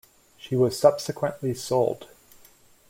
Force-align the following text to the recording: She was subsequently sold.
She 0.39 0.55
was 0.55 0.79
subsequently 0.79 1.53
sold. 1.53 2.07